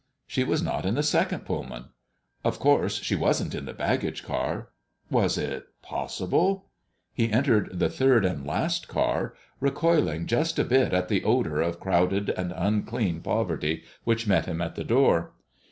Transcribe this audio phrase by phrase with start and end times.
[0.25, 1.89] She was not in the second Pullman.
[2.43, 4.69] Of course she wasn't in the baggage car.
[5.11, 6.71] Was it possible?
[7.13, 11.79] He entered the third and last car, recoiling just a bit at the odor of
[11.79, 15.33] crowded and unclean poverty which met him at the door.